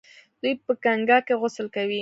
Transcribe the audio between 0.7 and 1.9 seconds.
ګنګا کې غسل کوي.